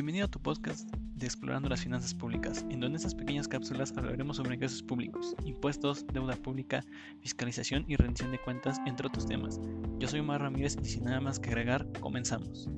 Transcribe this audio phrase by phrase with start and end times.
[0.00, 4.38] Bienvenido a tu podcast de Explorando las Finanzas Públicas, en donde estas pequeñas cápsulas hablaremos
[4.38, 6.82] sobre ingresos públicos, impuestos, deuda pública,
[7.20, 9.60] fiscalización y rendición de cuentas, entre otros temas.
[9.98, 12.70] Yo soy Omar Ramírez y sin nada más que agregar, comenzamos.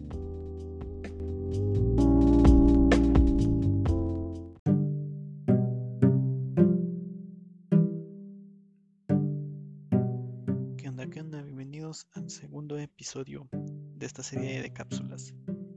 [10.77, 11.07] ¿Qué onda?
[11.09, 11.41] ¿Qué onda?
[11.43, 15.33] Bienvenidos al segundo episodio de esta serie de cápsulas.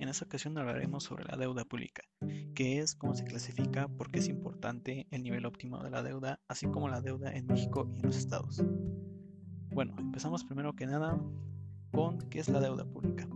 [0.06, 2.04] En esta ocasión hablaremos sobre la deuda pública,
[2.54, 6.40] qué es, cómo se clasifica, por qué es importante el nivel óptimo de la deuda,
[6.48, 8.64] así como la deuda en México y en los estados.
[9.72, 11.20] Bueno, empezamos primero que nada
[11.92, 13.28] con qué es la deuda pública.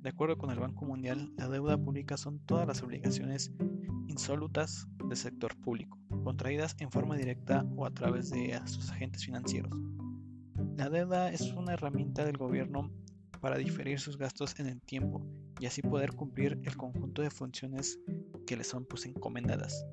[0.00, 3.52] De acuerdo con el Banco Mundial, la deuda pública son todas las obligaciones
[4.08, 9.70] insolutas del sector público, contraídas en forma directa o a través de sus agentes financieros.
[10.76, 12.90] La deuda es una herramienta del gobierno
[13.40, 15.24] para diferir sus gastos en el tiempo
[15.60, 17.98] y así poder cumplir el conjunto de funciones
[18.46, 19.84] que le son pues encomendadas.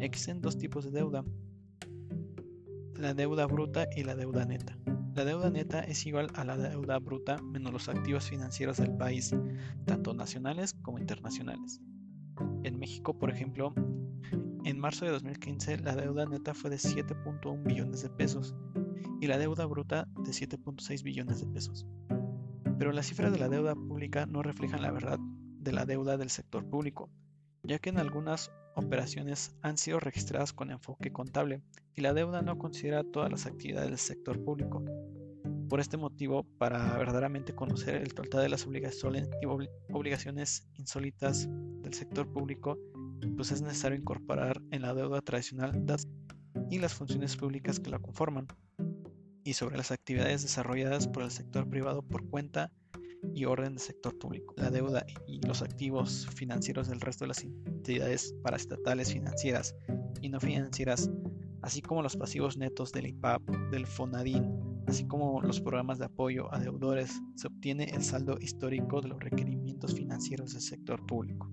[0.00, 1.24] Existen dos tipos de deuda,
[2.94, 4.78] la deuda bruta y la deuda neta.
[5.14, 9.34] La deuda neta es igual a la deuda bruta menos los activos financieros del país,
[9.84, 11.80] tanto nacionales como internacionales.
[12.62, 13.74] En México, por ejemplo,
[14.64, 18.54] en marzo de 2015 la deuda neta fue de 7.1 billones de pesos
[19.20, 21.86] y la deuda bruta de 7.6 billones de pesos.
[22.78, 26.30] Pero las cifras de la deuda pública no reflejan la verdad de la deuda del
[26.30, 27.10] sector público,
[27.62, 31.62] ya que en algunas operaciones han sido registradas con enfoque contable
[31.96, 34.84] y la deuda no considera todas las actividades del sector público.
[35.68, 41.48] Por este motivo, para verdaderamente conocer el total de las obligaciones insólitas
[41.82, 42.78] del sector público,
[43.36, 45.84] pues es necesario incorporar en la deuda tradicional
[46.70, 48.46] y las funciones públicas que la conforman
[49.44, 52.70] y sobre las actividades desarrolladas por el sector privado por cuenta
[53.34, 54.54] y orden del sector público.
[54.56, 59.74] La deuda y los activos financieros del resto de las entidades paraestatales financieras
[60.20, 61.10] y no financieras,
[61.62, 66.52] así como los pasivos netos del IPAP, del FONADIN, así como los programas de apoyo
[66.54, 71.50] a deudores, se obtiene el saldo histórico de los requerimientos financieros del sector público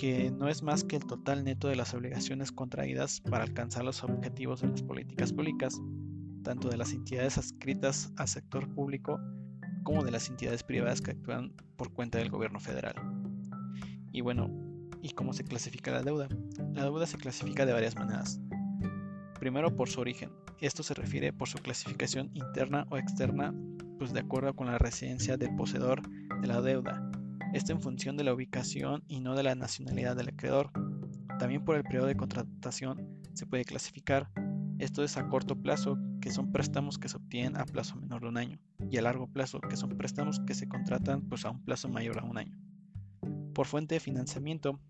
[0.00, 4.02] que no es más que el total neto de las obligaciones contraídas para alcanzar los
[4.02, 5.78] objetivos de las políticas públicas,
[6.42, 9.20] tanto de las entidades adscritas al sector público
[9.82, 12.94] como de las entidades privadas que actúan por cuenta del gobierno federal.
[14.10, 14.50] Y bueno,
[15.02, 16.28] ¿y cómo se clasifica la deuda?
[16.72, 18.40] La deuda se clasifica de varias maneras.
[19.38, 20.30] Primero por su origen.
[20.62, 23.54] Esto se refiere por su clasificación interna o externa,
[23.98, 26.00] pues de acuerdo con la residencia del poseedor
[26.40, 27.09] de la deuda,
[27.52, 30.70] esto en función de la ubicación y no de la nacionalidad del acreedor.
[31.38, 34.30] También por el periodo de contratación se puede clasificar.
[34.78, 38.28] Esto es a corto plazo, que son préstamos que se obtienen a plazo menor de
[38.28, 38.58] un año,
[38.90, 42.18] y a largo plazo, que son préstamos que se contratan pues, a un plazo mayor
[42.18, 42.56] a un año.
[43.54, 44.80] Por fuente de financiamiento,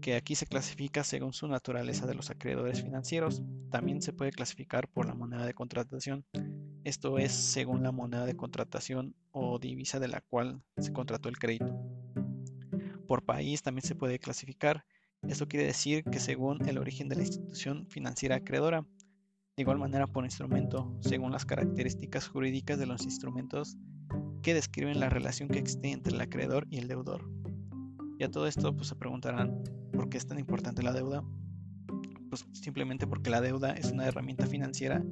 [0.00, 4.88] que aquí se clasifica según su naturaleza de los acreedores financieros, también se puede clasificar
[4.88, 6.24] por la moneda de contratación,
[6.84, 11.38] esto es según la moneda de contratación o divisa de la cual se contrató el
[11.38, 11.78] crédito.
[13.06, 14.84] Por país también se puede clasificar.
[15.22, 18.86] Esto quiere decir que según el origen de la institución financiera acreedora.
[19.56, 23.76] De igual manera por instrumento, según las características jurídicas de los instrumentos
[24.42, 27.28] que describen la relación que existe entre el acreedor y el deudor.
[28.18, 31.22] Y a todo esto pues se preguntarán, ¿por qué es tan importante la deuda?
[32.30, 35.04] Pues simplemente porque la deuda es una herramienta financiera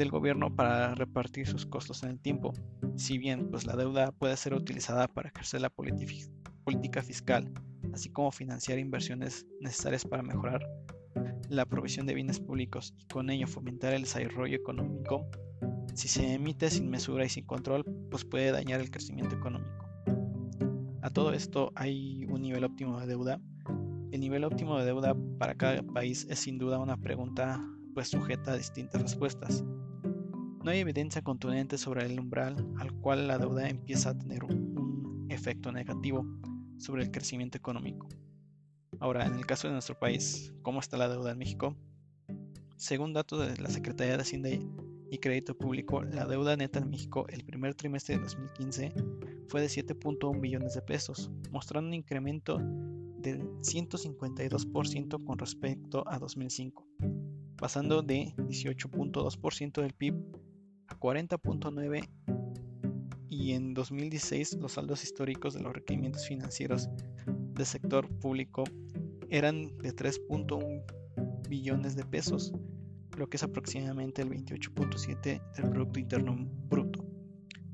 [0.00, 2.52] del gobierno para repartir sus costos en el tiempo.
[2.96, 7.52] Si bien pues, la deuda puede ser utilizada para ejercer la política fiscal,
[7.92, 10.66] así como financiar inversiones necesarias para mejorar
[11.50, 15.26] la provisión de bienes públicos y con ello fomentar el desarrollo económico,
[15.94, 19.86] si se emite sin mesura y sin control, pues puede dañar el crecimiento económico.
[21.02, 23.40] A todo esto hay un nivel óptimo de deuda.
[24.12, 27.60] El nivel óptimo de deuda para cada país es sin duda una pregunta
[27.94, 29.64] pues sujeta a distintas respuestas.
[30.62, 35.26] No hay evidencia contundente sobre el umbral al cual la deuda empieza a tener un,
[35.30, 36.26] efecto negativo
[36.76, 38.08] sobre el crecimiento económico.
[38.98, 41.76] Ahora, en el caso de nuestro país, ¿cómo está la deuda en México?
[42.76, 47.26] Según datos de la Secretaría de Hacienda y Crédito Público, la deuda neta en México
[47.28, 48.92] el primer trimestre de 2015
[49.48, 56.86] fue de 7.1 billones de pesos, mostrando un incremento del 152% con respecto a 2005,
[57.56, 60.39] pasando de 18.2% del PIB
[61.00, 62.08] 40.9
[63.30, 66.90] y en 2016 los saldos históricos de los requerimientos financieros
[67.26, 68.64] del sector público
[69.30, 70.84] eran de 3.1
[71.48, 72.52] billones de pesos,
[73.16, 76.36] lo que es aproximadamente el 28.7 del Producto Interno
[76.68, 77.04] Bruto,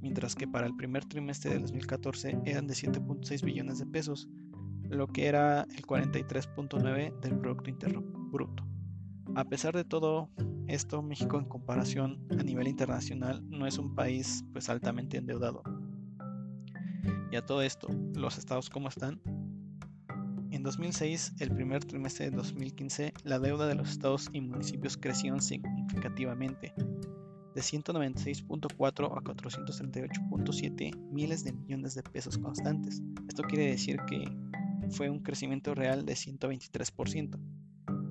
[0.01, 4.29] mientras que para el primer trimestre del 2014 eran de 7.6 billones de pesos,
[4.89, 8.65] lo que era el 43.9 del Producto Interno Bruto.
[9.35, 10.31] A pesar de todo
[10.69, 15.63] esto, México en comparación a nivel internacional no es un país pues altamente endeudado.
[17.31, 19.21] Y a todo esto, ¿los estados cómo están?
[20.51, 25.39] En 2006, el primer trimestre de 2015, la deuda de los estados y municipios creció
[25.41, 26.73] significativamente,
[27.55, 33.03] de 196.4 a 438.7 miles de millones de pesos constantes.
[33.29, 34.25] Esto quiere decir que
[34.91, 37.39] fue un crecimiento real de 123%.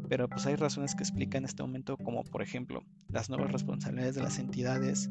[0.10, 4.24] Pero pues hay razones que explican este aumento como por ejemplo las nuevas responsabilidades de
[4.24, 5.10] las entidades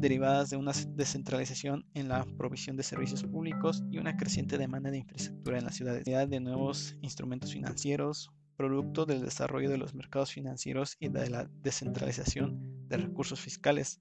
[0.00, 4.98] derivadas de una descentralización en la provisión de servicios públicos y una creciente demanda de
[4.98, 10.96] infraestructura en las ciudades, de nuevos instrumentos financieros, producto del desarrollo de los mercados financieros
[11.00, 14.00] y de la descentralización de recursos fiscales,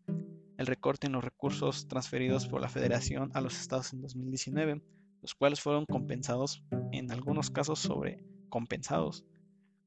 [0.57, 4.81] el recorte en los recursos transferidos por la Federación a los estados en 2019,
[5.21, 9.25] los cuales fueron compensados, en algunos casos sobrecompensados,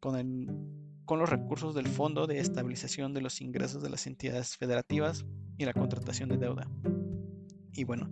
[0.00, 5.24] con, con los recursos del Fondo de Estabilización de los Ingresos de las Entidades Federativas
[5.56, 6.70] y la contratación de deuda.
[7.74, 8.10] Y bueno,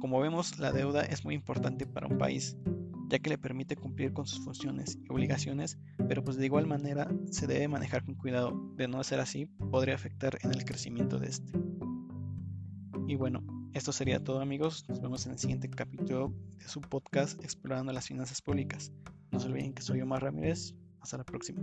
[0.00, 2.58] como vemos, la deuda es muy importante para un país,
[3.08, 5.78] ya que le permite cumplir con sus funciones y obligaciones,
[6.08, 9.94] pero pues de igual manera se debe manejar con cuidado, de no ser así podría
[9.94, 11.52] afectar en el crecimiento de este.
[13.06, 13.42] Y bueno,
[13.72, 18.06] esto sería todo amigos, nos vemos en el siguiente capítulo de su podcast Explorando las
[18.06, 18.92] Finanzas Públicas.
[19.30, 21.62] No se olviden que soy Omar Ramírez, hasta la próxima.